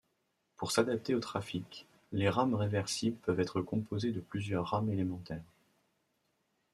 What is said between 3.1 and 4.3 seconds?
peuvent être composées de